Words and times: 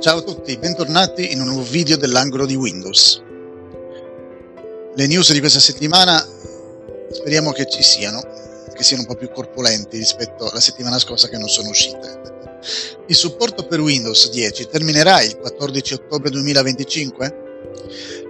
Ciao 0.00 0.16
a 0.16 0.22
tutti, 0.22 0.56
bentornati 0.56 1.30
in 1.30 1.42
un 1.42 1.48
nuovo 1.48 1.62
video 1.62 1.98
dell'angolo 1.98 2.46
di 2.46 2.54
Windows. 2.54 3.22
Le 4.94 5.06
news 5.06 5.30
di 5.30 5.40
questa 5.40 5.60
settimana 5.60 6.26
speriamo 7.10 7.52
che 7.52 7.68
ci 7.68 7.82
siano, 7.82 8.22
che 8.74 8.82
siano 8.82 9.02
un 9.02 9.08
po' 9.08 9.14
più 9.14 9.30
corpulenti 9.30 9.98
rispetto 9.98 10.48
alla 10.48 10.58
settimana 10.58 10.98
scorsa 10.98 11.28
che 11.28 11.36
non 11.36 11.50
sono 11.50 11.68
uscite. 11.68 12.20
Il 13.08 13.14
supporto 13.14 13.66
per 13.66 13.80
Windows 13.80 14.30
10 14.30 14.68
terminerà 14.68 15.20
il 15.20 15.36
14 15.36 15.92
ottobre 15.92 16.30
2025? 16.30 17.34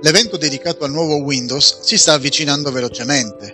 L'evento 0.02 0.36
dedicato 0.36 0.82
al 0.82 0.90
nuovo 0.90 1.18
Windows 1.18 1.82
si 1.82 1.96
sta 1.96 2.14
avvicinando 2.14 2.72
velocemente. 2.72 3.52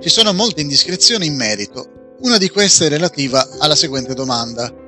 Ci 0.00 0.08
sono 0.08 0.32
molte 0.32 0.62
indiscrezioni 0.62 1.26
in 1.26 1.36
merito, 1.36 2.16
una 2.22 2.36
di 2.36 2.50
queste 2.50 2.86
è 2.86 2.88
relativa 2.88 3.48
alla 3.58 3.76
seguente 3.76 4.12
domanda 4.14 4.86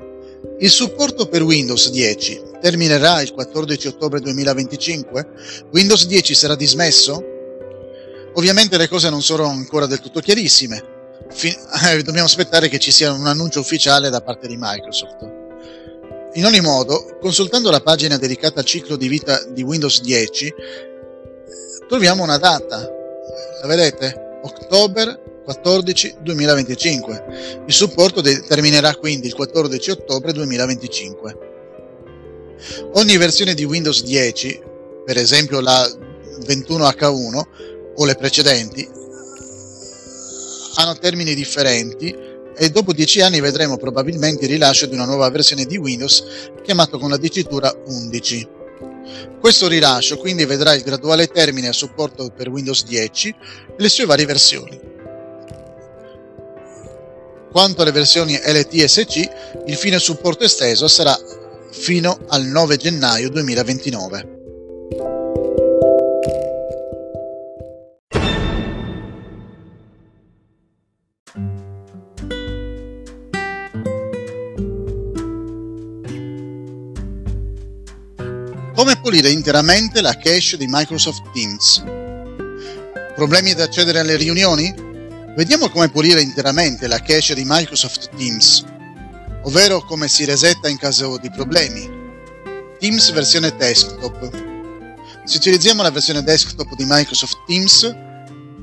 il 0.58 0.70
supporto 0.70 1.26
per 1.26 1.42
Windows 1.42 1.90
10 1.90 2.42
terminerà 2.60 3.22
il 3.22 3.32
14 3.32 3.88
ottobre 3.88 4.20
2025? 4.20 5.28
Windows 5.72 6.06
10 6.06 6.34
sarà 6.34 6.54
dismesso? 6.54 7.22
Ovviamente 8.34 8.76
le 8.76 8.88
cose 8.88 9.10
non 9.10 9.22
sono 9.22 9.46
ancora 9.46 9.86
del 9.86 10.00
tutto 10.00 10.20
chiarissime. 10.20 10.82
Fin- 11.30 11.56
eh, 11.88 12.02
dobbiamo 12.02 12.26
aspettare 12.26 12.68
che 12.68 12.78
ci 12.78 12.90
sia 12.90 13.12
un 13.12 13.26
annuncio 13.26 13.60
ufficiale 13.60 14.10
da 14.10 14.20
parte 14.20 14.46
di 14.46 14.56
Microsoft. 14.58 15.38
In 16.34 16.44
ogni 16.44 16.60
modo, 16.60 17.16
consultando 17.20 17.70
la 17.70 17.80
pagina 17.80 18.16
dedicata 18.16 18.60
al 18.60 18.66
ciclo 18.66 18.96
di 18.96 19.08
vita 19.08 19.42
di 19.44 19.62
Windows 19.62 20.00
10, 20.00 20.54
troviamo 21.88 22.22
una 22.22 22.38
data. 22.38 22.88
La 23.60 23.66
vedete? 23.66 24.38
October 24.42 25.29
14 25.44 26.16
2025. 26.20 27.62
Il 27.66 27.72
supporto 27.72 28.22
terminerà 28.22 28.94
quindi 28.94 29.26
il 29.26 29.34
14 29.34 29.90
ottobre 29.90 30.32
2025. 30.32 31.48
Ogni 32.94 33.16
versione 33.16 33.54
di 33.54 33.64
Windows 33.64 34.02
10, 34.02 34.60
per 35.04 35.16
esempio 35.16 35.60
la 35.60 35.86
21H1 36.46 37.42
o 37.96 38.04
le 38.04 38.14
precedenti, 38.14 38.88
hanno 40.76 40.98
termini 40.98 41.34
differenti 41.34 42.14
e 42.56 42.70
dopo 42.70 42.92
10 42.92 43.22
anni 43.22 43.40
vedremo 43.40 43.76
probabilmente 43.76 44.44
il 44.44 44.50
rilascio 44.50 44.86
di 44.86 44.94
una 44.94 45.06
nuova 45.06 45.30
versione 45.30 45.64
di 45.64 45.78
Windows 45.78 46.24
chiamato 46.62 46.98
con 46.98 47.10
la 47.10 47.16
dicitura 47.16 47.74
11. 47.86 48.48
Questo 49.40 49.66
rilascio 49.68 50.18
quindi 50.18 50.44
vedrà 50.44 50.74
il 50.74 50.82
graduale 50.82 51.26
termine 51.26 51.68
a 51.68 51.72
supporto 51.72 52.30
per 52.30 52.48
Windows 52.48 52.84
10 52.84 53.28
e 53.28 53.34
le 53.76 53.88
sue 53.88 54.04
varie 54.04 54.26
versioni. 54.26 54.89
Quanto 57.50 57.82
alle 57.82 57.90
versioni 57.90 58.36
LTSC, 58.36 59.28
il 59.66 59.74
fine 59.74 59.98
supporto 59.98 60.44
esteso 60.44 60.86
sarà 60.86 61.18
fino 61.72 62.16
al 62.28 62.44
9 62.44 62.76
gennaio 62.76 63.28
2029. 63.28 64.38
Come 78.76 79.00
pulire 79.02 79.30
interamente 79.30 80.00
la 80.00 80.16
cache 80.16 80.56
di 80.56 80.66
Microsoft 80.68 81.32
Teams? 81.32 81.82
Problemi 83.16 83.50
ad 83.50 83.60
accedere 83.60 83.98
alle 83.98 84.14
riunioni? 84.14 84.88
Vediamo 85.36 85.70
come 85.70 85.88
pulire 85.88 86.20
interamente 86.20 86.88
la 86.88 87.00
cache 87.00 87.34
di 87.34 87.44
Microsoft 87.46 88.10
Teams, 88.16 88.64
ovvero 89.44 89.80
come 89.84 90.08
si 90.08 90.24
resetta 90.24 90.68
in 90.68 90.76
caso 90.76 91.18
di 91.18 91.30
problemi. 91.30 91.88
Teams 92.80 93.12
versione 93.12 93.54
desktop. 93.56 94.28
Se 95.24 95.36
utilizziamo 95.36 95.82
la 95.82 95.92
versione 95.92 96.24
desktop 96.24 96.74
di 96.74 96.84
Microsoft 96.84 97.44
Teams, 97.46 97.94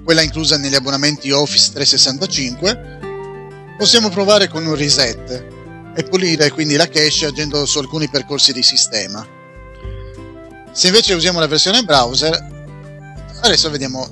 quella 0.03 0.21
inclusa 0.21 0.57
negli 0.57 0.75
abbonamenti 0.75 1.31
Office 1.31 1.71
365, 1.71 3.75
possiamo 3.77 4.09
provare 4.09 4.49
con 4.49 4.65
un 4.65 4.75
reset 4.75 5.47
e 5.95 6.03
pulire 6.03 6.51
quindi 6.51 6.75
la 6.75 6.89
cache 6.89 7.27
agendo 7.27 7.65
su 7.65 7.79
alcuni 7.79 8.09
percorsi 8.09 8.51
di 8.51 8.61
sistema. 8.61 9.25
Se 10.73 10.87
invece 10.87 11.13
usiamo 11.13 11.39
la 11.39 11.47
versione 11.47 11.83
browser, 11.83 12.37
adesso 13.39 13.69
vediamo 13.69 14.05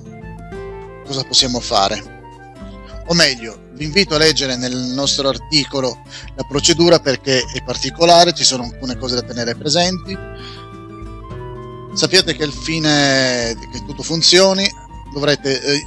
cosa 1.05 1.23
possiamo 1.23 1.59
fare 1.59 2.14
o 3.07 3.13
meglio, 3.13 3.69
vi 3.73 3.83
invito 3.83 4.15
a 4.15 4.17
leggere 4.17 4.55
nel 4.55 4.75
nostro 4.75 5.29
articolo 5.29 6.01
la 6.35 6.43
procedura 6.43 6.99
perché 6.99 7.43
è 7.53 7.63
particolare, 7.63 8.33
ci 8.33 8.43
sono 8.43 8.63
alcune 8.63 8.97
cose 8.97 9.15
da 9.15 9.21
tenere 9.21 9.55
presenti. 9.55 10.17
Sappiate 11.93 12.35
che 12.35 12.43
al 12.43 12.51
fine 12.51 13.55
che 13.71 13.85
tutto 13.85 14.01
funzioni 14.01 14.67
dovrete 15.13 15.61
eh, 15.61 15.85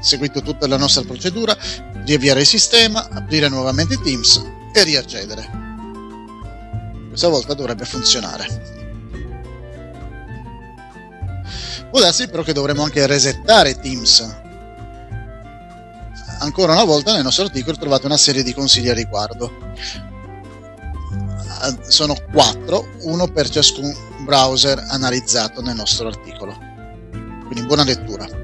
seguire 0.00 0.42
tutta 0.42 0.66
la 0.66 0.76
nostra 0.76 1.02
procedura, 1.02 1.56
riavviare 2.04 2.40
il 2.40 2.46
sistema, 2.46 3.08
aprire 3.10 3.48
nuovamente 3.48 3.98
Teams 4.00 4.44
e 4.72 4.84
riaccedere. 4.84 5.62
Questa 7.08 7.28
volta 7.28 7.54
dovrebbe 7.54 7.84
funzionare. 7.84 8.72
Può 11.90 12.00
darsi 12.00 12.28
però 12.28 12.42
che 12.42 12.52
dovremo 12.52 12.82
anche 12.82 13.06
resettare 13.06 13.78
Teams 13.80 14.42
ancora 16.44 16.72
una 16.72 16.84
volta 16.84 17.12
nel 17.12 17.22
nostro 17.22 17.44
articolo 17.44 17.76
trovate 17.76 18.06
una 18.06 18.16
serie 18.16 18.42
di 18.42 18.54
consigli 18.54 18.88
a 18.88 18.94
riguardo. 18.94 19.50
Ah, 21.60 21.76
sono 21.88 22.14
quattro, 22.30 22.86
uno 23.02 23.26
per 23.28 23.48
ciascun 23.48 23.92
browser 24.24 24.84
analizzato 24.88 25.62
nel 25.62 25.74
nostro 25.74 26.08
articolo. 26.08 26.56
Quindi 27.46 27.62
buona 27.66 27.84
lettura. 27.84 28.43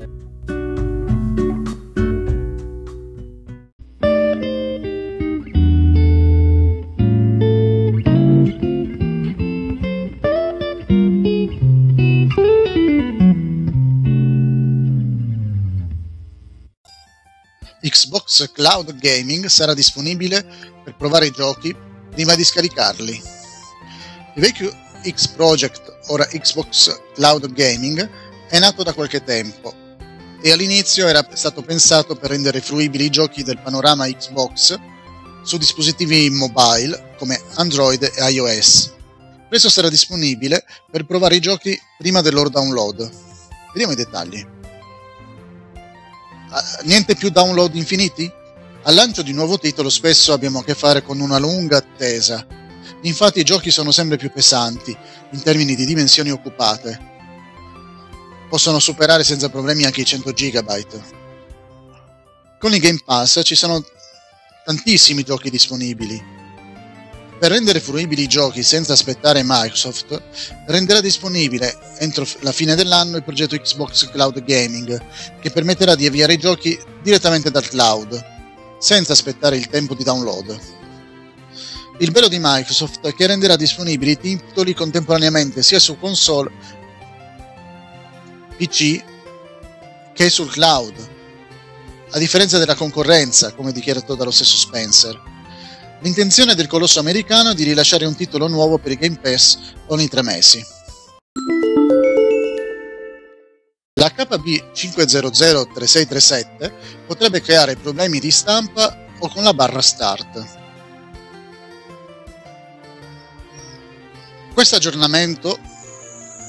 Cloud 18.47 18.97
Gaming 18.99 19.47
sarà 19.47 19.75
disponibile 19.75 20.45
per 20.85 20.97
provare 20.97 21.27
i 21.27 21.31
giochi 21.31 21.75
prima 22.11 22.35
di 22.35 22.45
scaricarli. 22.45 23.23
Il 24.35 24.43
vecchio 24.43 24.73
X 25.09 25.29
Project, 25.29 25.99
ora 26.09 26.25
Xbox 26.25 27.01
Cloud 27.15 27.53
Gaming, 27.53 28.09
è 28.49 28.59
nato 28.59 28.83
da 28.83 28.93
qualche 28.93 29.23
tempo 29.23 29.75
e 30.43 30.53
all'inizio 30.53 31.07
era 31.07 31.27
stato 31.35 31.63
pensato 31.63 32.17
per 32.17 32.31
rendere 32.31 32.61
fruibili 32.61 33.05
i 33.05 33.11
giochi 33.11 33.43
del 33.43 33.59
panorama 33.59 34.07
Xbox 34.07 34.79
su 35.43 35.57
dispositivi 35.59 36.31
mobile 36.31 37.15
come 37.19 37.41
Android 37.55 38.03
e 38.03 38.31
iOS. 38.31 38.95
Questo 39.49 39.69
sarà 39.69 39.89
disponibile 39.89 40.65
per 40.91 41.05
provare 41.05 41.37
i 41.37 41.41
giochi 41.41 41.79
prima 41.99 42.21
del 42.21 42.35
loro 42.35 42.49
download. 42.49 43.11
Vediamo 43.73 43.93
i 43.93 43.97
dettagli. 43.97 44.59
Ah, 46.51 46.81
niente 46.83 47.15
più 47.15 47.31
download 47.31 47.75
infiniti? 47.75 48.31
Al 48.83 48.95
lancio 48.95 49.23
di 49.23 49.31
un 49.31 49.37
nuovo 49.37 49.59
titolo 49.59 49.89
spesso 49.89 50.33
abbiamo 50.33 50.61
a 50.61 50.65
che 50.65 50.75
fare 50.75 51.03
con 51.03 51.21
una 51.21 51.39
lunga 51.39 51.77
attesa. 51.77 52.45
Infatti 53.03 53.41
i 53.41 53.45
giochi 53.45 53.71
sono 53.71 53.93
sempre 53.93 54.17
più 54.17 54.33
pesanti 54.33 54.97
in 55.33 55.43
termini 55.43 55.75
di 55.75 55.87
dimensioni 55.87 56.31
occupate. 56.31 57.09
Possono 58.49 58.79
superare 58.79 59.23
senza 59.23 59.49
problemi 59.49 59.85
anche 59.85 60.01
i 60.01 60.05
100 60.05 60.33
GB. 60.33 61.03
Con 62.59 62.75
il 62.75 62.81
Game 62.81 63.01
Pass 63.05 63.41
ci 63.45 63.55
sono 63.55 63.85
tantissimi 64.65 65.23
giochi 65.23 65.51
disponibili 65.51 66.40
per 67.41 67.53
rendere 67.53 67.81
fruibili 67.81 68.25
i 68.25 68.29
giochi 68.29 68.63
senza 68.63 68.93
aspettare 68.93 69.41
Microsoft, 69.43 70.23
renderà 70.67 71.01
disponibile 71.01 71.75
entro 71.97 72.27
la 72.41 72.53
fine 72.53 72.75
dell'anno 72.75 73.17
il 73.17 73.25
progetto 73.25 73.57
Xbox 73.57 74.11
Cloud 74.11 74.45
Gaming, 74.45 75.03
che 75.41 75.51
permetterà 75.51 75.95
di 75.95 76.05
avviare 76.05 76.35
i 76.35 76.39
giochi 76.39 76.79
direttamente 77.03 77.51
dal 77.51 77.67
cloud, 77.67 78.23
senza 78.79 79.15
aspettare 79.15 79.57
il 79.57 79.69
tempo 79.69 79.95
di 79.95 80.05
download. 80.05 80.61
Il 82.01 82.11
bello 82.11 82.29
di 82.29 82.39
Microsoft 82.39 83.07
è 83.07 83.15
che 83.15 83.27
renderà 83.27 83.57
disponibili 83.57 84.11
i 84.11 84.19
titoli 84.19 84.75
contemporaneamente 84.75 85.63
sia 85.63 85.79
su 85.79 85.99
console 85.99 86.51
PC 88.59 89.03
che 90.13 90.29
sul 90.29 90.51
cloud, 90.51 91.09
a 92.11 92.19
differenza 92.19 92.59
della 92.59 92.75
concorrenza, 92.75 93.55
come 93.55 93.73
dichiarato 93.73 94.15
dallo 94.15 94.31
stesso 94.31 94.59
Spencer. 94.59 95.39
L'intenzione 96.03 96.55
del 96.55 96.67
colosso 96.67 96.99
americano 96.99 97.51
è 97.51 97.55
di 97.55 97.65
rilasciare 97.65 98.07
un 98.07 98.17
titolo 98.17 98.49
nuovo 98.49 98.79
per 98.79 98.93
i 98.93 98.97
Game 98.97 99.19
Pass 99.21 99.59
ogni 99.89 100.09
tre 100.09 100.23
mesi. 100.23 100.65
La 104.01 104.11
KB 104.11 104.73
5003637 104.73 106.73
potrebbe 107.07 107.43
creare 107.43 107.77
problemi 107.77 108.19
di 108.19 108.31
stampa 108.31 109.09
o 109.19 109.29
con 109.29 109.43
la 109.43 109.53
barra 109.53 109.83
Start. 109.83 110.59
Questo 114.55 114.77
aggiornamento, 114.77 115.59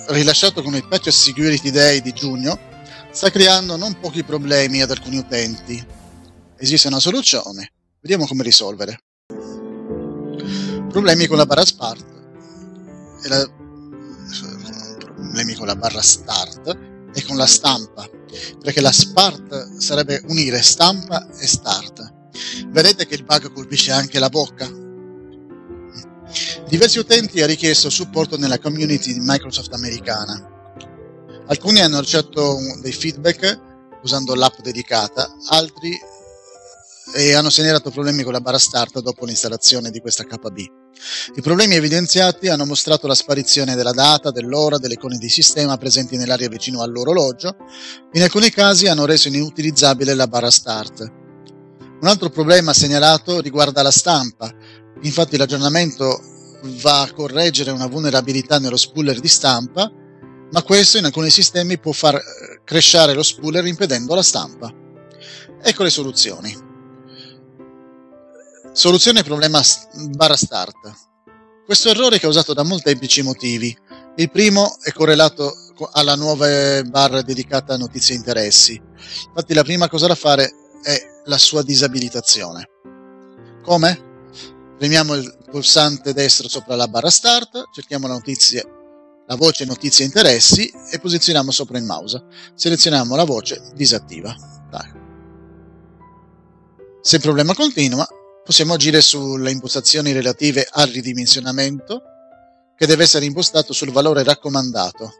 rilasciato 0.07 0.63
con 0.63 0.75
il 0.75 0.88
patch 0.88 1.12
Security 1.12 1.71
Day 1.71 2.00
di 2.00 2.13
giugno, 2.13 2.57
sta 3.12 3.30
creando 3.30 3.75
non 3.75 4.00
pochi 4.00 4.24
problemi 4.24 4.81
ad 4.81 4.92
alcuni 4.92 5.18
utenti. 5.18 5.86
Esiste 6.57 6.88
una 6.88 7.01
soluzione, 7.01 7.74
vediamo 8.00 8.25
come 8.25 8.44
risolvere. 8.44 9.11
Problemi 10.92 11.26
con 11.26 11.38
la 11.38 11.46
barra 11.46 11.66
Start 11.66 12.06
e 13.24 13.28
la... 13.30 13.50
problemi 15.16 15.56
con 15.56 15.66
la 15.66 15.76
barra 15.76 16.02
Start 16.02 16.78
e 17.14 17.26
con 17.26 17.38
la 17.38 17.46
stampa, 17.46 18.10
perché 18.62 18.82
la 18.82 18.92
Start 18.92 19.78
sarebbe 19.78 20.22
unire 20.28 20.62
stampa 20.62 21.30
e 21.38 21.48
Start. 21.48 22.14
Vedete 22.68 23.06
che 23.08 23.16
il 23.16 23.24
bug 23.24 23.52
colpisce 23.54 23.92
anche 23.92 24.20
la 24.20 24.30
bocca? 24.30 24.70
Diversi 26.68 27.00
utenti 27.00 27.40
hanno 27.40 27.48
richiesto 27.48 27.90
supporto 27.90 28.38
nella 28.38 28.60
community 28.60 29.14
di 29.14 29.20
Microsoft 29.22 29.74
americana. 29.74 30.50
Alcuni 31.48 31.80
hanno 31.80 32.00
ricevuto 32.00 32.58
dei 32.82 32.94
feedback 32.94 33.60
usando 34.04 34.36
l'app 34.36 34.60
dedicata, 34.62 35.36
altri 35.48 35.98
e 37.13 37.34
hanno 37.34 37.50
segnalato 37.50 37.92
problemi 37.92 38.24
con 38.24 38.34
la 38.34 38.42
barra 38.42 38.58
start 38.58 39.02
dopo 39.02 39.25
l'installazione 39.25 39.90
di 39.90 40.00
questa 40.00 40.24
KB. 40.24 40.58
I 41.36 41.42
problemi 41.42 41.75
evidenziati 41.75 42.48
hanno 42.48 42.66
mostrato 42.66 43.08
la 43.08 43.16
sparizione 43.16 43.75
della 43.75 43.92
data, 43.92 44.31
dell'ora, 44.31 44.78
delle 44.78 44.94
icone 44.94 45.18
di 45.18 45.30
sistema 45.30 45.78
presenti 45.78 46.18
nell'area 46.18 46.48
vicino 46.48 46.81
all'orologio. 46.81 47.56
In 48.13 48.22
alcuni 48.22 48.50
casi 48.50 48.88
hanno 48.88 49.06
reso 49.06 49.28
inutilizzabile 49.28 50.13
la 50.13 50.28
barra 50.28 50.52
start. 50.52 51.02
Un 52.02 52.08
altro 52.08 52.30
problema 52.30 52.74
segnalato 52.74 53.42
riguarda 53.42 53.81
la 53.81 53.92
stampa. 53.92 54.52
Infatti 55.02 55.38
l'aggiornamento 55.38 56.19
va 56.81 57.02
a 57.02 57.12
correggere 57.12 57.72
una 57.72 57.88
vulnerabilità 57.88 58.60
nello 58.60 58.78
spooler 58.78 59.19
di 59.19 59.28
stampa, 59.28 59.92
ma 60.52 60.64
questo 60.64 60.98
in 60.98 61.06
alcuni 61.06 61.30
sistemi 61.30 61.80
può 61.80 61.92
far 61.92 62.16
eh, 62.16 62.62
crescere 62.64 63.14
lo 63.14 63.24
spooler 63.24 63.66
impedendo 63.66 64.16
la 64.16 64.24
stampa. 64.24 64.72
Ecco 65.64 65.84
le 65.84 65.90
soluzioni. 65.90 66.69
Soluzione 68.73 69.21
problema 69.23 69.62
barra 70.12 70.38
start. 70.38 71.09
Questo 71.65 71.89
errore 71.89 72.15
è 72.15 72.19
causato 72.21 72.53
da 72.53 72.63
molteplici 72.63 73.21
motivi. 73.21 73.77
Il 74.15 74.31
primo 74.31 74.77
è 74.81 74.94
correlato 74.94 75.53
alla 75.91 76.15
nuova 76.15 76.81
barra 76.83 77.21
dedicata 77.21 77.73
a 77.73 77.77
notizie 77.77 78.15
e 78.15 78.19
interessi. 78.19 78.81
Infatti 79.27 79.53
la 79.53 79.63
prima 79.63 79.89
cosa 79.89 80.07
da 80.07 80.15
fare 80.15 80.50
è 80.83 80.97
la 81.25 81.38
sua 81.38 81.63
disabilitazione. 81.63 82.69
Come? 83.62 84.09
Premiamo 84.77 85.15
il 85.15 85.38
pulsante 85.50 86.13
destro 86.13 86.47
sopra 86.47 86.75
la 86.75 86.88
barra 86.88 87.09
start, 87.09 87.71
cerchiamo 87.73 88.07
la, 88.07 88.13
notizia, 88.13 88.63
la 89.27 89.35
voce 89.35 89.65
notizie 89.65 90.06
e 90.06 90.07
interessi 90.07 90.73
e 90.91 90.97
posizioniamo 90.97 91.51
sopra 91.51 91.77
il 91.77 91.83
mouse. 91.83 92.23
Selezioniamo 92.56 93.18
la 93.18 93.25
voce 93.25 93.62
disattiva. 93.75 94.33
Dai. 94.69 95.00
Se 97.01 97.18
il 97.18 97.21
problema 97.21 97.53
continua, 97.53 98.07
possiamo 98.44 98.74
agire 98.74 99.02
sulle 99.02 99.52
impostazioni 99.52 100.12
relative 100.12 100.68
al 100.70 100.88
ridimensionamento, 100.88 102.02
che 102.76 102.88
deve 102.88 103.04
essere 103.04 103.26
impostato 103.26 103.74
sul 103.74 103.92
valore 103.92 104.24
raccomandato. 104.24 105.12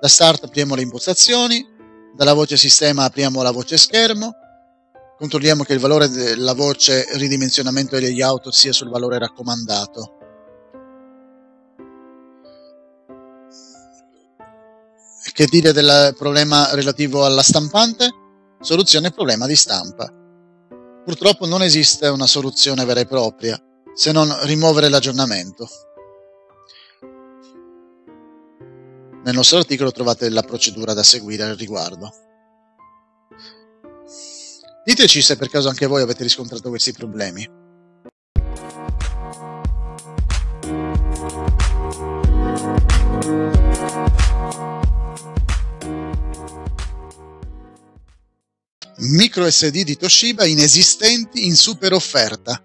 Da 0.00 0.08
Start 0.08 0.44
apriamo 0.44 0.74
le 0.74 0.82
impostazioni, 0.82 1.64
dalla 2.16 2.32
voce 2.32 2.56
sistema 2.56 3.04
apriamo 3.04 3.42
la 3.42 3.52
voce 3.52 3.76
schermo, 3.76 4.34
controlliamo 5.16 5.62
che 5.62 5.74
il 5.74 5.78
valore 5.78 6.08
della 6.08 6.54
voce 6.54 7.06
ridimensionamento 7.12 7.94
e 7.94 8.00
layout 8.00 8.48
sia 8.48 8.72
sul 8.72 8.88
valore 8.88 9.18
raccomandato. 9.18 10.16
Che 15.32 15.46
dire 15.46 15.72
del 15.72 16.14
problema 16.18 16.74
relativo 16.74 17.24
alla 17.24 17.42
stampante? 17.42 18.10
Soluzione 18.60 19.10
problema 19.10 19.46
di 19.46 19.56
stampa. 19.56 20.19
Purtroppo 21.10 21.44
non 21.44 21.60
esiste 21.60 22.06
una 22.06 22.28
soluzione 22.28 22.84
vera 22.84 23.00
e 23.00 23.04
propria, 23.04 23.60
se 23.94 24.12
non 24.12 24.32
rimuovere 24.46 24.88
l'aggiornamento. 24.88 25.68
Nel 29.24 29.34
nostro 29.34 29.58
articolo 29.58 29.90
trovate 29.90 30.28
la 30.28 30.44
procedura 30.44 30.94
da 30.94 31.02
seguire 31.02 31.42
al 31.42 31.56
riguardo. 31.56 32.12
Diteci 34.84 35.20
se 35.20 35.36
per 35.36 35.48
caso 35.48 35.68
anche 35.68 35.86
voi 35.86 36.02
avete 36.02 36.22
riscontrato 36.22 36.68
questi 36.68 36.92
problemi. 36.92 37.59
Micro 49.30 49.48
SD 49.48 49.84
di 49.84 49.96
Toshiba 49.96 50.44
inesistenti 50.44 51.46
in 51.46 51.54
super 51.54 51.92
offerta. 51.92 52.60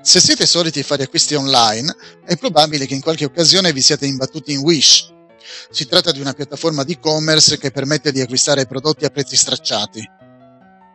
Se 0.00 0.20
siete 0.20 0.46
soliti 0.46 0.84
fare 0.84 1.02
acquisti 1.02 1.34
online, 1.34 1.92
è 2.24 2.36
probabile 2.36 2.86
che 2.86 2.94
in 2.94 3.00
qualche 3.00 3.24
occasione 3.24 3.72
vi 3.72 3.80
siate 3.80 4.06
imbattuti 4.06 4.52
in 4.52 4.60
Wish, 4.60 5.12
si 5.68 5.84
tratta 5.88 6.12
di 6.12 6.20
una 6.20 6.32
piattaforma 6.32 6.84
di 6.84 6.92
e-commerce 6.92 7.58
che 7.58 7.72
permette 7.72 8.12
di 8.12 8.20
acquistare 8.20 8.66
prodotti 8.66 9.04
a 9.04 9.10
prezzi 9.10 9.36
stracciati. 9.36 10.08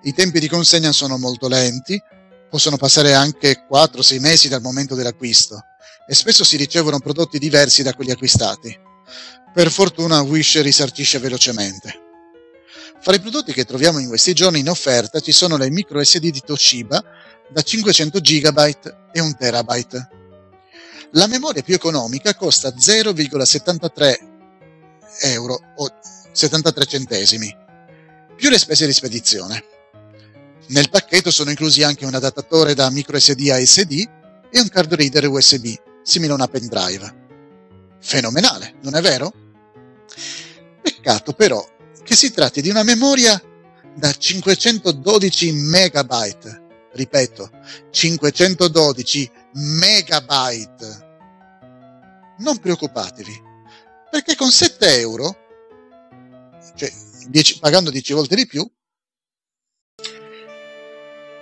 I 0.04 0.14
tempi 0.14 0.40
di 0.40 0.48
consegna 0.48 0.94
sono 0.94 1.18
molto 1.18 1.50
lenti, 1.50 2.02
possono 2.50 2.78
passare 2.78 3.14
anche 3.16 3.66
4-6 3.70 4.20
mesi 4.22 4.48
dal 4.48 4.62
momento 4.62 4.96
dell'acquisto 4.96 5.60
e 6.08 6.16
spesso 6.16 6.46
si 6.46 6.56
ricevono 6.56 7.00
prodotti 7.00 7.38
diversi 7.38 7.84
da 7.84 7.94
quelli 7.94 8.12
acquistati. 8.12 8.74
Per 9.54 9.70
fortuna 9.70 10.22
Wish 10.22 10.62
risarcisce 10.62 11.20
velocemente. 11.20 12.08
Fra 13.02 13.16
i 13.16 13.20
prodotti 13.22 13.54
che 13.54 13.64
troviamo 13.64 14.00
in 14.00 14.10
questi 14.10 14.34
giorni 14.34 14.60
in 14.60 14.70
offerta 14.70 15.22
ci 15.22 15.32
sono 15.32 15.56
le 15.56 15.70
micro 15.70 16.04
SD 16.04 16.32
di 16.32 16.42
Toshiba 16.46 17.02
da 17.50 17.62
500 17.62 18.20
GB 18.20 18.58
e 19.14 19.22
1 19.22 19.36
TB. 19.38 20.08
La 21.14 21.28
memoria 21.28 21.64
più 21.64 21.74
economica 21.74 22.36
costa 22.36 22.70
0,73 22.70 24.18
euro 25.22 25.60
o 25.78 25.90
73 26.32 26.86
centesimi, 26.86 27.56
più 28.36 28.50
le 28.50 28.60
spese 28.60 28.86
di 28.86 28.94
spedizione. 28.94 29.64
Nel 30.68 30.90
pacchetto 30.90 31.32
sono 31.32 31.50
inclusi 31.50 31.82
anche 31.84 32.06
un 32.06 32.14
adattatore 32.14 32.76
da 32.76 32.92
microSD 32.92 33.50
a 33.50 33.66
SD 33.66 34.08
e 34.52 34.60
un 34.60 34.68
card 34.68 34.94
reader 34.94 35.28
USB, 35.28 35.74
simile 36.04 36.34
a 36.34 36.36
una 36.36 36.48
pendrive. 36.48 37.16
Fenomenale, 38.02 38.76
non 38.82 38.96
è 38.96 39.02
vero? 39.02 39.34
Peccato 40.82 41.34
però 41.34 41.66
che 42.10 42.16
si 42.16 42.32
tratti 42.32 42.62
di 42.64 42.70
una 42.70 42.82
memoria 42.82 43.40
da 43.94 44.12
512 44.12 45.52
megabyte. 45.52 46.90
Ripeto, 46.92 47.52
512 47.92 49.32
megabyte. 49.54 51.08
Non 52.40 52.58
preoccupatevi, 52.58 53.40
perché 54.10 54.36
con 54.36 54.50
7 54.50 54.98
euro, 54.98 55.38
cioè 56.76 56.92
10, 57.28 57.60
pagando 57.60 57.92
10 57.92 58.14
volte 58.14 58.36
di 58.36 58.48
più, 58.48 58.68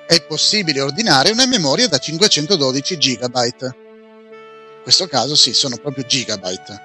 è 0.05 0.21
possibile 0.27 0.81
ordinare 0.81 1.31
una 1.31 1.45
memoria 1.45 1.87
da 1.87 1.97
512 1.97 2.97
GB. 2.97 3.35
In 3.53 4.83
questo 4.83 5.07
caso 5.07 5.33
sì, 5.37 5.53
sono 5.53 5.77
proprio 5.77 6.05
gigabyte. 6.05 6.77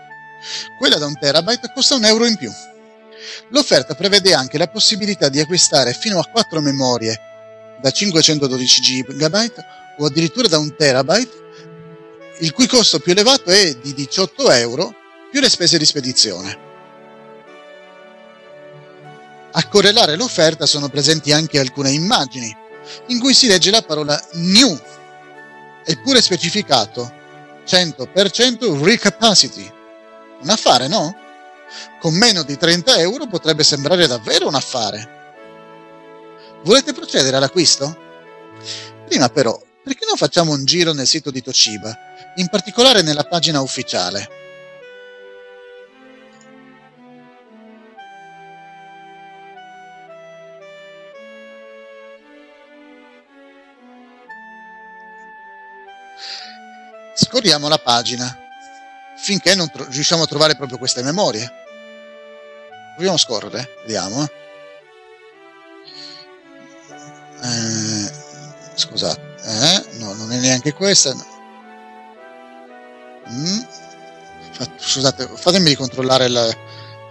Quella 0.78 0.98
da 0.98 1.06
1 1.06 1.16
terabyte 1.18 1.72
costa 1.74 1.96
un 1.96 2.04
euro 2.04 2.26
in 2.26 2.36
più. 2.36 2.50
L'offerta 3.48 3.94
prevede 3.94 4.34
anche 4.34 4.58
la 4.58 4.68
possibilità 4.68 5.28
di 5.28 5.40
acquistare 5.40 5.92
fino 5.92 6.18
a 6.18 6.24
4 6.24 6.60
memorie 6.60 7.20
da 7.80 7.90
512 7.90 8.80
GB 8.80 9.64
o 9.98 10.06
addirittura 10.06 10.48
da 10.48 10.58
1 10.58 10.74
terabyte, 10.74 11.40
il 12.40 12.52
cui 12.52 12.66
costo 12.66 12.98
più 13.00 13.12
elevato 13.12 13.50
è 13.50 13.74
di 13.74 13.92
18 13.92 14.50
euro 14.52 14.94
più 15.30 15.40
le 15.40 15.48
spese 15.48 15.78
di 15.78 15.84
spedizione. 15.84 16.70
A 19.52 19.68
correlare 19.68 20.16
l'offerta 20.16 20.64
sono 20.64 20.88
presenti 20.88 21.32
anche 21.32 21.58
alcune 21.58 21.90
immagini, 21.90 22.56
in 23.08 23.20
cui 23.20 23.34
si 23.34 23.46
legge 23.46 23.70
la 23.70 23.82
parola 23.82 24.20
new, 24.32 24.78
eppure 25.84 26.22
specificato 26.22 27.12
100% 27.66 28.82
recapacity. 28.82 29.70
Un 30.40 30.48
affare, 30.48 30.88
no? 30.88 31.14
Con 32.00 32.14
meno 32.14 32.42
di 32.42 32.56
30 32.56 32.98
euro 32.98 33.26
potrebbe 33.26 33.64
sembrare 33.64 34.06
davvero 34.06 34.48
un 34.48 34.54
affare. 34.54 35.20
Volete 36.64 36.92
procedere 36.92 37.36
all'acquisto? 37.36 37.96
Prima 39.06 39.28
però, 39.28 39.60
perché 39.82 40.04
non 40.06 40.16
facciamo 40.16 40.52
un 40.52 40.64
giro 40.64 40.92
nel 40.92 41.06
sito 41.06 41.30
di 41.30 41.42
Toshiba, 41.42 41.96
in 42.36 42.48
particolare 42.48 43.02
nella 43.02 43.24
pagina 43.24 43.60
ufficiale? 43.60 44.40
Scorriamo 57.14 57.68
la 57.68 57.78
pagina 57.78 58.36
finché 59.22 59.54
non 59.54 59.70
tro- 59.70 59.86
riusciamo 59.88 60.24
a 60.24 60.26
trovare 60.26 60.56
proprio 60.56 60.78
queste 60.78 61.02
memorie. 61.02 61.61
Proviamo 62.94 63.14
a 63.14 63.18
scorrere, 63.18 63.68
vediamo. 63.82 64.28
Eh, 67.42 68.12
scusate, 68.74 69.20
eh, 69.44 69.84
no, 69.98 70.12
non 70.14 70.30
è 70.32 70.38
neanche 70.38 70.72
questa. 70.72 71.14
Mm. 73.30 73.60
Scusate, 74.76 75.28
fatemi 75.34 75.70
ricontrollare 75.70 76.26
il... 76.26 76.56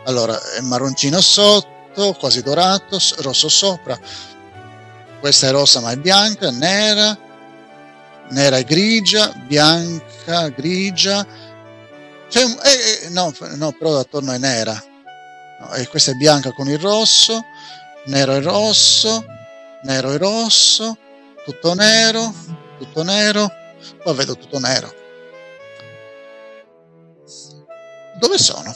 Allora, 0.05 0.39
è 0.53 0.61
marroncino 0.61 1.19
sotto, 1.19 2.13
quasi 2.13 2.41
dorato, 2.41 2.97
rosso 3.17 3.49
sopra. 3.49 3.99
Questa 5.19 5.47
è 5.47 5.51
rossa 5.51 5.79
ma 5.81 5.91
è 5.91 5.97
bianca, 5.97 6.49
nera, 6.51 7.17
nera 8.29 8.57
e 8.57 8.63
grigia, 8.63 9.31
bianca, 9.45 10.47
grigia. 10.49 11.25
Un... 12.35 12.59
Eh, 12.63 13.05
eh, 13.05 13.09
no, 13.09 13.33
no, 13.55 13.71
però 13.73 13.99
attorno 13.99 14.31
è 14.31 14.37
nera. 14.37 14.81
E 15.75 15.87
questa 15.87 16.11
è 16.11 16.15
bianca 16.15 16.51
con 16.51 16.67
il 16.67 16.79
rosso, 16.79 17.43
nero 18.05 18.33
e 18.33 18.41
rosso, 18.41 19.25
nero 19.83 20.11
e 20.11 20.17
rosso, 20.17 20.97
tutto 21.45 21.73
nero, 21.73 22.33
tutto 22.77 23.03
nero. 23.03 23.49
Poi 24.03 24.15
vedo 24.15 24.37
tutto 24.37 24.59
nero. 24.59 24.93
Dove 28.19 28.37
sono? 28.37 28.75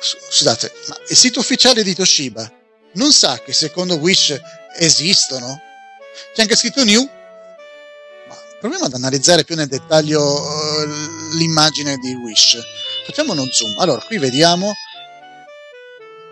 Scusate, 0.00 0.72
ma 0.88 0.96
il 1.08 1.16
sito 1.16 1.40
ufficiale 1.40 1.82
di 1.82 1.94
Toshiba 1.94 2.52
non 2.92 3.12
sa 3.12 3.40
che 3.40 3.52
secondo 3.52 3.96
Wish 3.96 4.40
esistono? 4.78 5.60
C'è 6.34 6.42
anche 6.42 6.56
scritto 6.56 6.84
new. 6.84 7.08
Proviamo 8.60 8.86
ad 8.86 8.94
analizzare 8.94 9.44
più 9.44 9.54
nel 9.54 9.68
dettaglio 9.68 10.20
uh, 10.20 11.36
l'immagine 11.36 11.96
di 11.96 12.14
Wish. 12.14 12.58
Facciamo 13.06 13.32
uno 13.32 13.44
zoom. 13.50 13.78
Allora, 13.78 14.00
qui 14.02 14.18
vediamo 14.18 14.72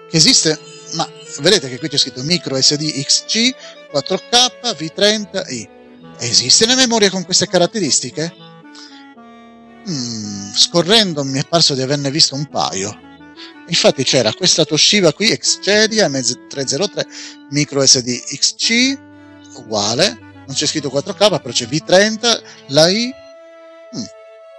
che 0.08 0.16
esiste, 0.16 0.58
ma 0.94 1.08
vedete 1.40 1.68
che 1.68 1.78
qui 1.78 1.88
c'è 1.88 1.98
scritto 1.98 2.22
micro 2.22 2.60
SD 2.60 3.02
XC 3.04 3.54
4K 3.92 4.76
V30i. 4.76 5.68
Esiste 6.18 6.64
una 6.64 6.74
memoria 6.74 7.10
con 7.10 7.24
queste 7.24 7.46
caratteristiche? 7.46 8.32
Hmm, 9.88 10.52
scorrendo 10.52 11.22
mi 11.24 11.38
è 11.38 11.46
parso 11.46 11.74
di 11.74 11.82
averne 11.82 12.10
visto 12.10 12.34
un 12.34 12.46
paio. 12.48 13.04
Infatti 13.68 14.04
c'era 14.04 14.32
questa 14.32 14.64
Toshiba 14.64 15.12
qui, 15.12 15.36
Xcedia 15.36 16.08
M303 16.08 17.06
micro 17.50 17.84
SD 17.84 18.22
XC, 18.24 18.98
uguale, 19.56 20.18
non 20.46 20.54
c'è 20.54 20.66
scritto 20.66 20.88
4K, 20.88 21.40
però 21.40 21.50
c'è 21.50 21.66
V30, 21.66 22.42
la 22.68 22.88
I, 22.88 23.12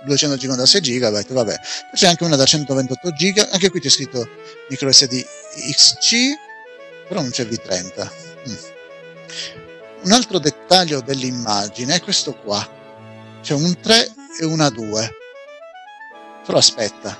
256 0.07 0.81
GB, 0.81 1.33
vabbè. 1.33 1.55
Poi 1.55 1.93
c'è 1.93 2.07
anche 2.07 2.23
una 2.23 2.35
da 2.35 2.45
128 2.45 3.11
GB, 3.11 3.47
anche 3.51 3.69
qui 3.69 3.79
c'è 3.79 3.89
scritto 3.89 4.27
micro 4.69 4.91
SD 4.91 5.23
XC, 5.71 6.15
però 7.07 7.21
non 7.21 7.29
c'è 7.29 7.43
V30. 7.43 8.09
Hmm. 8.47 8.55
Un 10.03 10.11
altro 10.11 10.39
dettaglio 10.39 11.01
dell'immagine 11.01 11.95
è 11.95 12.01
questo 12.01 12.33
qua. 12.35 12.75
C'è 13.41 13.53
un 13.53 13.79
3 13.79 14.13
e 14.39 14.45
una 14.45 14.69
2. 14.69 15.11
Però 16.45 16.57
aspetta, 16.57 17.17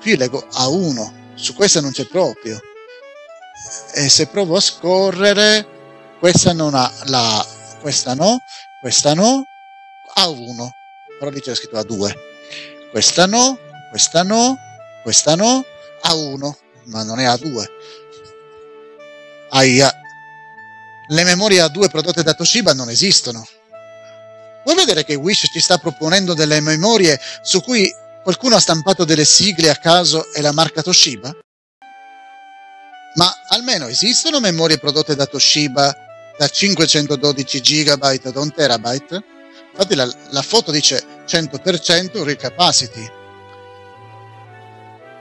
qui 0.00 0.16
leggo 0.16 0.44
A1, 0.52 1.34
su 1.34 1.54
questa 1.54 1.80
non 1.80 1.92
c'è 1.92 2.06
proprio. 2.06 2.60
E 3.94 4.08
se 4.08 4.26
provo 4.26 4.56
a 4.56 4.60
scorrere, 4.60 5.66
questa 6.18 6.52
non 6.52 6.74
ha 6.74 6.90
la 7.04 7.58
questa 7.80 8.14
no, 8.14 8.42
questa 8.80 9.14
no, 9.14 9.44
A1, 10.16 10.68
però 11.20 11.30
lì 11.30 11.40
c'è 11.40 11.54
scritto 11.54 11.78
A2. 11.78 12.16
Questa 12.90 13.26
no, 13.26 13.58
questa 13.90 14.22
no, 14.22 14.56
questa 15.02 15.36
no, 15.36 15.62
A1, 16.02 16.52
ma 16.86 17.02
non 17.04 17.20
è 17.20 17.26
A2. 17.26 17.64
Aia. 19.50 19.94
Le 21.08 21.24
memorie 21.24 21.60
A2 21.60 21.90
prodotte 21.90 22.22
da 22.22 22.32
Toshiba 22.32 22.72
non 22.72 22.88
esistono. 22.88 23.46
Vuoi 24.64 24.76
vedere 24.76 25.04
che 25.04 25.14
Wish 25.14 25.50
ci 25.52 25.60
sta 25.60 25.76
proponendo 25.76 26.32
delle 26.32 26.60
memorie 26.60 27.20
su 27.42 27.60
cui 27.60 27.92
Qualcuno 28.22 28.56
ha 28.56 28.60
stampato 28.60 29.04
delle 29.04 29.24
sigle 29.24 29.70
a 29.70 29.76
caso 29.76 30.30
e 30.32 30.42
la 30.42 30.52
marca 30.52 30.82
Toshiba? 30.82 31.34
Ma 33.14 33.32
almeno 33.48 33.86
esistono 33.86 34.40
memorie 34.40 34.78
prodotte 34.78 35.16
da 35.16 35.24
Toshiba 35.26 35.96
da 36.36 36.46
512 36.46 37.60
GB 37.60 38.02
ad 38.02 38.36
1 38.36 38.50
TB? 38.50 39.22
Infatti 39.72 39.94
la, 39.94 40.10
la 40.30 40.42
foto 40.42 40.70
dice 40.70 41.02
100% 41.26 42.22
real 42.22 42.36
capacity. 42.36 43.08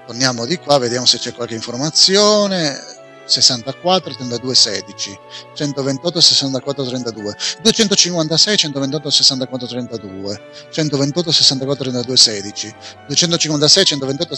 Torniamo 0.05 0.45
di 0.45 0.57
qua, 0.57 0.77
vediamo 0.79 1.05
se 1.05 1.17
c'è 1.17 1.33
qualche 1.33 1.55
informazione. 1.55 2.97
64 3.29 4.15
32 4.15 4.55
16 4.55 5.19
128 5.53 6.19
64 6.19 6.83
32 6.83 7.35
256 7.61 8.57
128 8.57 9.09
64 9.11 9.67
32 9.67 10.41
128 10.71 11.31
64 11.31 11.83
32 11.91 12.17
16 12.17 12.75
256 13.07 13.85
128 13.85 14.35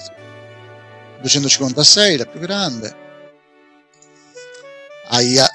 256 1.21 2.17
la 2.17 2.25
più 2.25 2.39
grande. 2.39 2.95
Aia. 5.09 5.49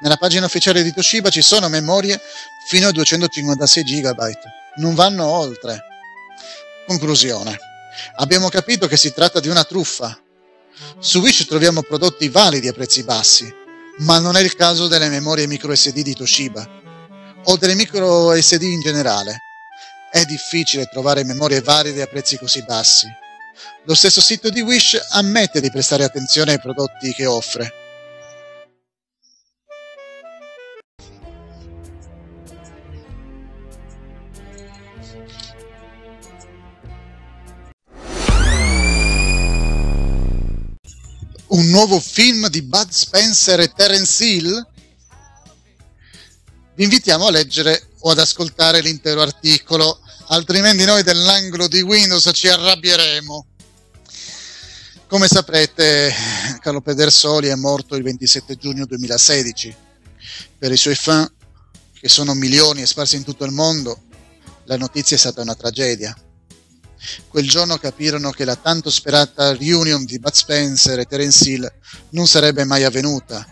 Nella 0.00 0.16
pagina 0.16 0.46
ufficiale 0.46 0.82
di 0.82 0.92
Toshiba 0.92 1.28
ci 1.28 1.42
sono 1.42 1.68
memorie 1.68 2.20
fino 2.66 2.88
a 2.88 2.92
256 2.92 3.82
GB 3.84 4.32
non 4.78 4.94
vanno 4.94 5.26
oltre. 5.26 5.84
Conclusione. 6.86 7.56
Abbiamo 8.16 8.48
capito 8.48 8.86
che 8.86 8.96
si 8.96 9.12
tratta 9.12 9.40
di 9.40 9.48
una 9.48 9.64
truffa. 9.64 10.18
Su 10.98 11.20
Wish 11.20 11.46
troviamo 11.46 11.82
prodotti 11.82 12.28
validi 12.28 12.68
a 12.68 12.72
prezzi 12.72 13.02
bassi, 13.02 13.52
ma 13.98 14.18
non 14.18 14.36
è 14.36 14.40
il 14.40 14.54
caso 14.54 14.86
delle 14.86 15.08
memorie 15.08 15.46
micro 15.46 15.74
SD 15.74 16.02
di 16.02 16.14
Toshiba 16.14 16.76
o 17.44 17.56
delle 17.56 17.74
micro 17.74 18.32
SD 18.40 18.62
in 18.62 18.80
generale. 18.80 19.40
È 20.10 20.24
difficile 20.24 20.86
trovare 20.86 21.24
memorie 21.24 21.60
valide 21.60 22.02
a 22.02 22.06
prezzi 22.06 22.38
così 22.38 22.62
bassi. 22.62 23.06
Lo 23.84 23.94
stesso 23.94 24.20
sito 24.20 24.50
di 24.50 24.60
Wish 24.60 24.98
ammette 25.10 25.60
di 25.60 25.70
prestare 25.70 26.04
attenzione 26.04 26.52
ai 26.52 26.60
prodotti 26.60 27.12
che 27.12 27.26
offre, 27.26 27.72
un 41.48 41.68
nuovo 41.68 41.98
film 42.00 42.48
di 42.48 42.62
Bud 42.62 42.90
Spencer 42.90 43.60
e 43.60 43.72
Terence 43.72 44.24
Hill? 44.24 44.66
Vi 46.74 46.84
invitiamo 46.84 47.26
a 47.26 47.30
leggere 47.30 47.88
o 48.00 48.10
ad 48.10 48.18
ascoltare 48.18 48.80
l'intero 48.80 49.22
articolo, 49.22 50.00
altrimenti 50.28 50.84
noi 50.84 51.02
dell'angolo 51.02 51.66
di 51.68 51.80
Windows 51.80 52.30
ci 52.34 52.48
arrabbieremo. 52.48 53.46
Come 55.08 55.26
saprete, 55.26 56.12
Carlo 56.60 56.82
Pedersoli 56.82 57.48
è 57.48 57.54
morto 57.54 57.96
il 57.96 58.02
27 58.02 58.56
giugno 58.56 58.84
2016. 58.84 59.74
Per 60.58 60.70
i 60.70 60.76
suoi 60.76 60.94
fan, 60.94 61.26
che 61.98 62.08
sono 62.08 62.34
milioni 62.34 62.82
e 62.82 62.86
sparsi 62.86 63.16
in 63.16 63.24
tutto 63.24 63.44
il 63.44 63.52
mondo, 63.52 64.02
la 64.64 64.76
notizia 64.76 65.16
è 65.16 65.18
stata 65.18 65.40
una 65.40 65.54
tragedia. 65.54 66.14
Quel 67.28 67.48
giorno 67.48 67.76
capirono 67.78 68.30
che 68.30 68.44
la 68.44 68.56
tanto 68.56 68.90
sperata 68.90 69.54
reunion 69.54 70.04
di 70.04 70.18
Bud 70.18 70.32
Spencer 70.32 70.98
e 70.98 71.04
Terence 71.04 71.48
Hill 71.48 71.72
non 72.10 72.26
sarebbe 72.26 72.64
mai 72.64 72.84
avvenuta. 72.84 73.46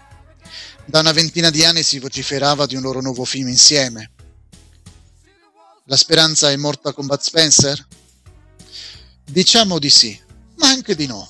Da 0.84 1.00
una 1.00 1.12
ventina 1.12 1.50
di 1.50 1.64
anni 1.64 1.82
si 1.82 1.98
vociferava 1.98 2.66
di 2.66 2.76
un 2.76 2.82
loro 2.82 3.00
nuovo 3.00 3.24
film 3.24 3.48
insieme. 3.48 4.10
La 5.84 5.96
speranza 5.96 6.50
è 6.50 6.56
morta 6.56 6.92
con 6.92 7.06
Bud 7.06 7.20
Spencer? 7.20 7.86
Diciamo 9.24 9.78
di 9.78 9.90
sì, 9.90 10.18
ma 10.56 10.68
anche 10.68 10.94
di 10.94 11.06
no. 11.06 11.28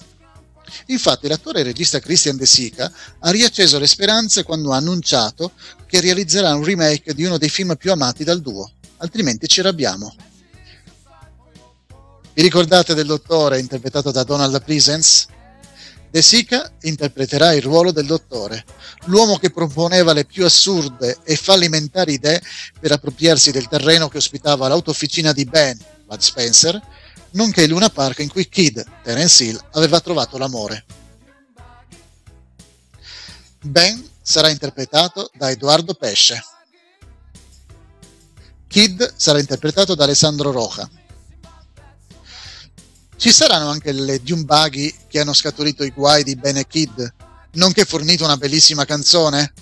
Infatti 0.86 1.26
l'attore 1.28 1.60
e 1.60 1.64
regista 1.64 1.98
Christian 1.98 2.36
De 2.36 2.46
Sica 2.46 2.92
ha 3.18 3.30
riacceso 3.30 3.78
le 3.78 3.86
speranze 3.86 4.42
quando 4.42 4.72
ha 4.72 4.76
annunciato 4.76 5.52
che 5.86 6.00
realizzerà 6.00 6.54
un 6.54 6.64
remake 6.64 7.14
di 7.14 7.24
uno 7.24 7.38
dei 7.38 7.48
film 7.48 7.76
più 7.76 7.90
amati 7.92 8.24
dal 8.24 8.40
duo, 8.40 8.70
altrimenti 8.98 9.48
ci 9.48 9.60
arrabbiamo. 9.60 10.14
Vi 12.36 12.42
ricordate 12.42 12.92
del 12.92 13.06
dottore 13.06 13.58
interpretato 13.58 14.10
da 14.10 14.22
Donald 14.22 14.62
Pleasence? 14.62 15.26
De 16.10 16.20
Sica 16.20 16.70
interpreterà 16.82 17.54
il 17.54 17.62
ruolo 17.62 17.92
del 17.92 18.04
dottore, 18.04 18.62
l'uomo 19.06 19.38
che 19.38 19.48
proponeva 19.48 20.12
le 20.12 20.26
più 20.26 20.44
assurde 20.44 21.16
e 21.24 21.34
fallimentari 21.34 22.12
idee 22.12 22.42
per 22.78 22.92
appropriarsi 22.92 23.52
del 23.52 23.68
terreno 23.68 24.10
che 24.10 24.18
ospitava 24.18 24.68
l'autofficina 24.68 25.32
di 25.32 25.46
Ben, 25.46 25.78
Bud 26.04 26.20
Spencer, 26.20 26.78
nonché 27.30 27.62
il 27.62 27.70
Luna 27.70 27.88
Park 27.88 28.18
in 28.18 28.28
cui 28.28 28.50
Kid, 28.50 28.84
Terence 29.02 29.42
Hill, 29.42 29.58
aveva 29.72 29.98
trovato 30.00 30.36
l'amore. 30.36 30.84
Ben 33.62 34.10
sarà 34.20 34.50
interpretato 34.50 35.30
da 35.32 35.50
Edoardo 35.50 35.94
Pesce. 35.94 36.44
Kid 38.68 39.14
sarà 39.16 39.38
interpretato 39.38 39.94
da 39.94 40.04
Alessandro 40.04 40.50
Roja. 40.50 40.86
Ci 43.18 43.32
saranno 43.32 43.70
anche 43.70 43.92
le 43.92 44.22
Dune 44.22 44.44
Buggy 44.44 44.94
che 45.08 45.20
hanno 45.20 45.32
scaturito 45.32 45.82
i 45.82 45.90
guai 45.90 46.22
di 46.22 46.36
Bene 46.36 46.66
Kid, 46.66 47.14
nonché 47.52 47.86
fornito 47.86 48.24
una 48.24 48.36
bellissima 48.36 48.84
canzone? 48.84 49.52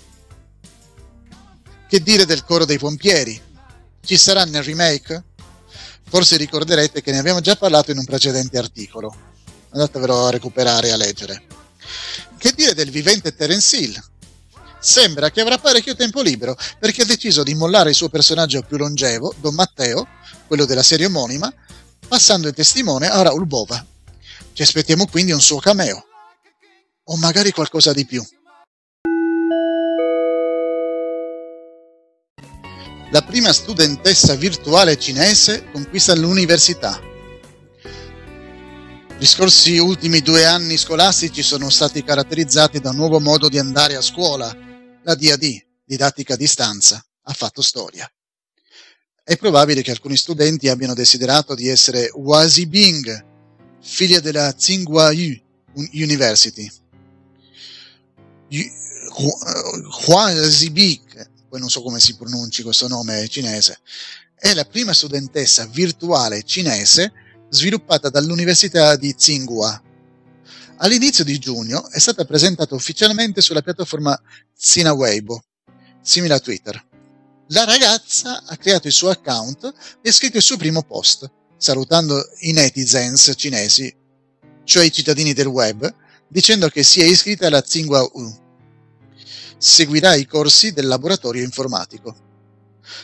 Che 1.87 1.99
dire 2.01 2.25
del 2.25 2.43
coro 2.43 2.65
dei 2.65 2.77
pompieri? 2.77 3.41
Ci 4.03 4.17
sarà 4.17 4.43
nel 4.43 4.61
remake? 4.61 5.23
Forse 6.07 6.35
ricorderete 6.35 7.01
che 7.01 7.11
ne 7.11 7.19
abbiamo 7.19 7.39
già 7.39 7.55
parlato 7.55 7.91
in 7.91 7.97
un 7.97 8.03
precedente 8.03 8.57
articolo. 8.57 9.15
Andatevelo 9.69 10.25
a 10.25 10.31
recuperare 10.31 10.89
e 10.89 10.91
a 10.91 10.97
leggere. 10.97 11.43
Che 12.37 12.51
dire 12.51 12.73
del 12.73 12.91
vivente 12.91 13.33
Terence 13.33 13.77
Hill? 13.77 14.03
Sembra 14.79 15.31
che 15.31 15.39
avrà 15.41 15.57
parecchio 15.57 15.95
tempo 15.95 16.21
libero 16.21 16.55
perché 16.77 17.03
ha 17.03 17.05
deciso 17.05 17.41
di 17.41 17.55
mollare 17.55 17.89
il 17.89 17.95
suo 17.95 18.09
personaggio 18.09 18.61
più 18.63 18.77
longevo, 18.77 19.33
Don 19.39 19.55
Matteo, 19.55 20.07
quello 20.45 20.65
della 20.65 20.83
serie 20.83 21.05
omonima, 21.05 21.51
passando 22.07 22.47
il 22.47 22.53
testimone 22.53 23.07
a 23.07 23.21
Raul 23.21 23.45
Bova. 23.45 23.85
Ci 24.53 24.61
aspettiamo 24.61 25.07
quindi 25.07 25.31
un 25.31 25.41
suo 25.41 25.59
cameo. 25.59 26.05
O 27.05 27.17
magari 27.17 27.51
qualcosa 27.51 27.93
di 27.93 28.05
più. 28.05 28.25
La 33.11 33.21
prima 33.21 33.53
studentessa 33.53 34.35
virtuale 34.35 34.97
cinese 34.97 35.69
conquista 35.71 36.15
l'università. 36.15 36.99
Gli 39.17 39.25
scorsi 39.25 39.77
ultimi 39.77 40.19
due 40.19 40.45
anni 40.45 40.75
scolastici 40.75 41.41
sono 41.41 41.69
stati 41.69 42.03
caratterizzati 42.03 42.81
da 42.81 42.89
un 42.89 42.97
nuovo 42.97 43.19
modo 43.19 43.47
di 43.47 43.57
andare 43.57 43.95
a 43.95 44.01
scuola, 44.01 44.53
la 45.03 45.15
DAD, 45.15 45.65
didattica 45.85 46.33
a 46.33 46.37
distanza, 46.37 47.01
ha 47.23 47.33
fatto 47.33 47.61
storia. 47.61 48.09
È 49.27 49.37
probabile 49.37 49.81
che 49.81 49.89
alcuni 49.89 50.17
studenti 50.17 50.69
abbiano 50.69 50.93
desiderato 50.93 51.55
di 51.55 51.67
essere 51.67 52.11
Wazi 52.13 52.67
Bing, 52.67 53.25
figlia 53.81 54.19
della 54.19 54.53
Tsinghua 54.53 55.09
University. 55.93 56.71
Huazi 60.05 60.69
Bing, 60.69 61.29
poi 61.49 61.59
non 61.59 61.69
so 61.69 61.81
come 61.81 61.99
si 61.99 62.15
pronunci 62.15 62.61
questo 62.61 62.87
nome 62.87 63.27
cinese, 63.27 63.79
è 64.35 64.53
la 64.53 64.65
prima 64.65 64.93
studentessa 64.93 65.65
virtuale 65.65 66.43
cinese 66.43 67.11
sviluppata 67.49 68.09
dall'Università 68.09 68.95
di 68.95 69.15
Tsinghua 69.15 69.81
all'inizio 70.77 71.23
di 71.23 71.39
giugno 71.39 71.89
è 71.89 71.97
stata 71.97 72.25
presentata 72.25 72.75
ufficialmente 72.75 73.41
sulla 73.41 73.63
piattaforma 73.63 74.15
Sina 74.53 74.93
Weibo, 74.93 75.45
simile 75.99 76.35
a 76.35 76.39
Twitter. 76.39 76.93
La 77.49 77.63
ragazza 77.63 78.43
ha 78.45 78.57
creato 78.57 78.87
il 78.87 78.93
suo 78.93 79.09
account 79.09 79.73
e 80.01 80.09
ha 80.09 80.11
scritto 80.11 80.37
il 80.37 80.43
suo 80.43 80.57
primo 80.57 80.83
post, 80.83 81.29
salutando 81.57 82.21
i 82.39 82.51
netizens 82.51 83.33
cinesi, 83.35 83.93
cioè 84.63 84.85
i 84.85 84.91
cittadini 84.91 85.33
del 85.33 85.47
web, 85.47 85.93
dicendo 86.27 86.67
che 86.69 86.83
si 86.83 87.01
è 87.01 87.05
iscritta 87.05 87.47
alla 87.47 87.61
Tsinghua 87.61 88.01
U. 88.13 88.43
Seguirà 89.57 90.15
i 90.15 90.25
corsi 90.25 90.73
del 90.73 90.87
laboratorio 90.87 91.43
informatico. 91.43 92.15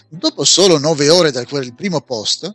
Dopo 0.10 0.44
solo 0.44 0.78
nove 0.78 1.10
ore 1.10 1.32
da 1.32 1.46
quel 1.46 1.74
primo 1.74 2.02
post, 2.02 2.54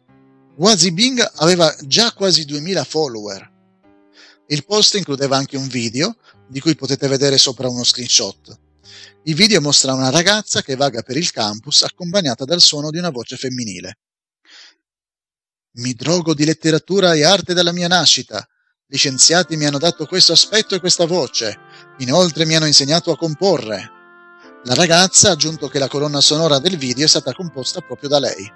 Wazi 0.56 0.92
Bing 0.92 1.32
aveva 1.36 1.74
già 1.86 2.12
quasi 2.12 2.44
2000 2.44 2.84
follower 2.84 3.54
il 4.48 4.64
post 4.64 4.94
includeva 4.94 5.36
anche 5.36 5.56
un 5.56 5.66
video, 5.66 6.16
di 6.46 6.60
cui 6.60 6.76
potete 6.76 7.08
vedere 7.08 7.36
sopra 7.38 7.68
uno 7.68 7.82
screenshot. 7.82 8.58
Il 9.24 9.34
video 9.34 9.60
mostra 9.60 9.92
una 9.92 10.10
ragazza 10.10 10.62
che 10.62 10.76
vaga 10.76 11.02
per 11.02 11.16
il 11.16 11.30
campus 11.30 11.82
accompagnata 11.82 12.44
dal 12.44 12.60
suono 12.60 12.90
di 12.90 12.98
una 12.98 13.10
voce 13.10 13.36
femminile. 13.36 13.98
Mi 15.78 15.92
drogo 15.92 16.34
di 16.34 16.44
letteratura 16.44 17.14
e 17.14 17.24
arte 17.24 17.52
dalla 17.54 17.72
mia 17.72 17.88
nascita. 17.88 18.46
Gli 18.86 18.96
scienziati 18.96 19.56
mi 19.56 19.66
hanno 19.66 19.78
dato 19.78 20.06
questo 20.06 20.32
aspetto 20.32 20.74
e 20.74 20.80
questa 20.80 21.06
voce. 21.06 21.58
Inoltre 21.98 22.44
mi 22.44 22.54
hanno 22.54 22.66
insegnato 22.66 23.10
a 23.10 23.16
comporre. 23.16 23.90
La 24.64 24.74
ragazza 24.74 25.28
ha 25.28 25.32
aggiunto 25.32 25.68
che 25.68 25.78
la 25.78 25.88
colonna 25.88 26.20
sonora 26.20 26.58
del 26.58 26.76
video 26.76 27.04
è 27.04 27.08
stata 27.08 27.32
composta 27.32 27.80
proprio 27.80 28.08
da 28.08 28.18
lei. 28.18 28.50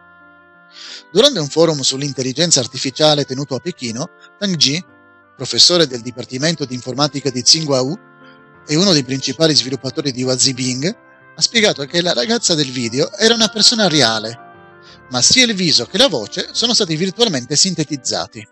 Durante 1.12 1.40
un 1.40 1.48
forum 1.48 1.80
sull'intelligenza 1.80 2.60
artificiale 2.60 3.24
tenuto 3.24 3.54
a 3.56 3.58
Pechino, 3.58 4.08
Tang 4.38 4.56
Ji 4.56 4.82
professore 5.40 5.86
del 5.86 6.02
Dipartimento 6.02 6.66
di 6.66 6.74
Informatica 6.74 7.30
di 7.30 7.42
Tsinghua 7.42 7.80
e 8.70 8.76
uno 8.76 8.92
dei 8.92 9.02
principali 9.02 9.52
sviluppatori 9.52 10.12
di 10.12 10.22
Wazibing, 10.22 10.96
ha 11.34 11.42
spiegato 11.42 11.84
che 11.86 12.00
la 12.00 12.12
ragazza 12.12 12.54
del 12.54 12.70
video 12.70 13.12
era 13.14 13.34
una 13.34 13.48
persona 13.48 13.88
reale, 13.88 14.38
ma 15.10 15.20
sia 15.20 15.44
il 15.44 15.54
viso 15.54 15.86
che 15.86 15.98
la 15.98 16.06
voce 16.06 16.50
sono 16.52 16.72
stati 16.72 16.94
virtualmente 16.94 17.56
sintetizzati. 17.56 18.46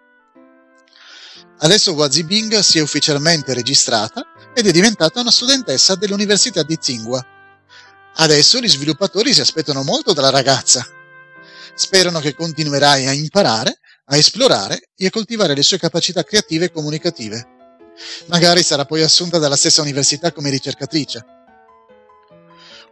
Adesso 1.60 1.92
Wazibing 1.92 2.58
si 2.58 2.78
è 2.78 2.82
ufficialmente 2.82 3.54
registrata 3.54 4.24
ed 4.52 4.66
è 4.66 4.72
diventata 4.72 5.20
una 5.20 5.30
studentessa 5.30 5.94
dell'Università 5.94 6.64
di 6.64 6.76
Tsinghua. 6.76 7.24
Adesso 8.16 8.58
gli 8.58 8.68
sviluppatori 8.68 9.32
si 9.32 9.40
aspettano 9.40 9.84
molto 9.84 10.14
dalla 10.14 10.30
ragazza. 10.30 10.84
Sperano 11.76 12.18
che 12.18 12.34
continuerai 12.34 13.06
a 13.06 13.12
imparare 13.12 13.78
a 14.10 14.16
esplorare 14.16 14.88
e 14.96 15.06
a 15.06 15.10
coltivare 15.10 15.54
le 15.54 15.62
sue 15.62 15.78
capacità 15.78 16.24
creative 16.24 16.64
e 16.64 16.72
comunicative. 16.72 17.57
Magari 18.26 18.62
sarà 18.62 18.84
poi 18.84 19.02
assunta 19.02 19.38
dalla 19.38 19.56
stessa 19.56 19.82
università 19.82 20.32
come 20.32 20.50
ricercatrice. 20.50 21.24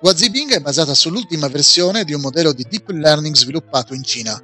Wazibing 0.00 0.52
è 0.52 0.60
basata 0.60 0.94
sull'ultima 0.94 1.48
versione 1.48 2.04
di 2.04 2.12
un 2.12 2.20
modello 2.20 2.52
di 2.52 2.66
deep 2.68 2.90
learning 2.90 3.34
sviluppato 3.34 3.94
in 3.94 4.02
Cina, 4.02 4.38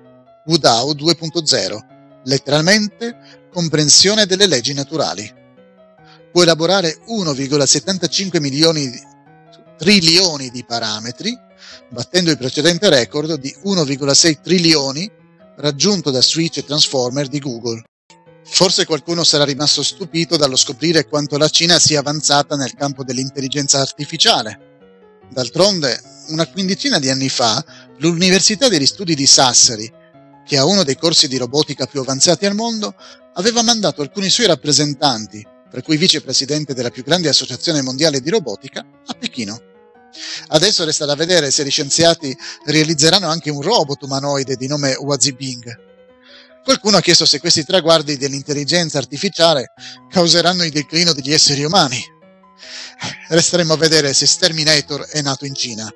Wudao 0.47 0.93
2.0, 0.95 1.79
letteralmente 2.25 3.49
comprensione 3.53 4.25
delle 4.25 4.47
leggi 4.47 4.73
naturali. 4.73 5.31
Può 6.33 6.43
elaborare 6.43 7.01
1,75 7.07 8.41
milioni 8.41 8.89
di, 8.89 9.01
trilioni 9.77 10.49
di 10.49 10.65
parametri, 10.65 11.39
battendo 11.91 12.31
il 12.31 12.39
precedente 12.39 12.89
record 12.89 13.35
di 13.35 13.55
1,6 13.65 14.41
trilioni 14.41 15.11
raggiunto 15.57 16.11
da 16.11 16.23
Switch 16.23 16.57
e 16.57 16.65
Transformer 16.65 17.29
di 17.29 17.39
Google. 17.39 17.83
Forse 18.45 18.85
qualcuno 18.85 19.25
sarà 19.25 19.45
rimasto 19.45 19.83
stupito 19.83 20.37
dallo 20.37 20.57
scoprire 20.57 21.07
quanto 21.07 21.39
la 21.39 21.49
Cina 21.49 21.79
sia 21.79 22.01
avanzata 22.01 22.57
nel 22.57 22.75
campo 22.75 23.05
dell'intelligenza 23.05 23.81
artificiale. 23.81 24.71
D'altronde, 25.31 26.01
una 26.29 26.47
quindicina 26.47 26.99
di 26.99 27.09
anni 27.09 27.29
fa, 27.29 27.65
l'Università 27.99 28.69
degli 28.69 28.87
Studi 28.87 29.15
di 29.15 29.27
Sassari, 29.27 29.91
che 30.45 30.59
ha 30.59 30.65
uno 30.65 30.83
dei 30.83 30.97
corsi 30.97 31.29
di 31.29 31.39
robotica 31.39 31.87
più 31.87 32.01
avanzati 32.01 32.45
al 32.47 32.55
mondo, 32.55 32.95
aveva 33.35 33.63
mandato 33.63 34.03
alcuni 34.03 34.29
suoi 34.29 34.47
rappresentanti, 34.47 35.47
per 35.71 35.83
cui 35.83 35.97
vicepresidente 35.97 36.75
della 36.75 36.91
più 36.91 37.03
grande 37.03 37.29
associazione 37.29 37.81
mondiale 37.81 38.21
di 38.21 38.29
robotica, 38.29 38.85
a 39.07 39.15
Pechino. 39.15 39.61
Adesso 40.49 40.85
resta 40.85 41.07
da 41.07 41.15
vedere 41.15 41.51
se 41.51 41.65
gli 41.65 41.71
scienziati 41.71 42.37
realizzeranno 42.67 43.29
anche 43.29 43.51
un 43.51 43.63
robot 43.63 44.03
umanoide 44.03 44.57
di 44.57 44.67
nome 44.67 44.95
Wazibing. 44.95 45.92
Qualcuno 46.65 46.97
ha 46.97 47.01
chiesto 47.01 47.27
se 47.27 47.41
questi 47.41 47.65
traguardi 47.65 48.17
dell'intelligenza 48.17 48.99
artificiale 48.99 49.73
causeranno 50.09 50.65
il 50.65 50.71
declino 50.71 51.13
degli 51.13 51.33
esseri 51.33 51.65
umani. 51.65 52.01
Resteremo 53.29 53.73
a 53.73 53.77
vedere 53.77 54.15
se 54.15 54.27
Sterminator 54.27 55.07
è 55.07 55.23
nato 55.23 55.45
in 55.45 55.55
Cina. 55.55 55.93